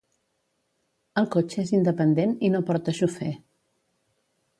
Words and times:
El 1.21 1.27
cotxe 1.35 1.59
és 1.63 1.73
independent 1.79 2.33
i 2.47 2.51
no 2.55 2.63
porta 2.71 2.95
xofer 3.01 3.29